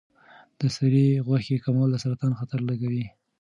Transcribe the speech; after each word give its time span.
د 0.59 0.61
سرې 0.75 1.05
غوښې 1.25 1.55
کمول 1.65 1.89
د 1.91 1.95
سرطان 2.03 2.31
خطر 2.39 2.59
لږوي. 2.69 3.05